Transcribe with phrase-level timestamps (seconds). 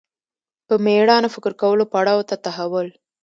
[0.67, 2.87] په مېړانه فکر کولو پړاو ته تحول